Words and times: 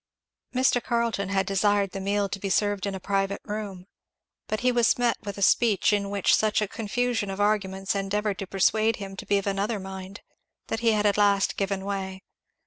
Mr. 0.55 0.83
Carleton 0.83 1.29
had 1.29 1.45
desired 1.45 1.91
the 1.91 1.99
meal 1.99 2.27
to 2.27 2.39
be 2.39 2.49
served 2.49 2.87
in 2.87 2.95
a 2.95 2.99
private 2.99 3.39
room. 3.45 3.85
But 4.47 4.61
he 4.61 4.71
was 4.71 4.97
met 4.97 5.15
with 5.21 5.37
a 5.37 5.43
speech 5.43 5.93
in 5.93 6.09
which 6.09 6.35
such 6.35 6.59
a 6.59 6.67
confusion 6.67 7.29
of 7.29 7.39
arguments 7.39 7.93
endeavoured 7.93 8.39
to 8.39 8.47
persuade 8.47 8.95
him 8.95 9.15
to 9.17 9.27
be 9.27 9.37
of 9.37 9.45
another 9.45 9.79
mind, 9.79 10.21
that 10.69 10.79
he 10.79 10.93
had 10.93 11.05
at 11.05 11.19
last 11.19 11.55
given 11.55 11.85
way. 11.85 12.23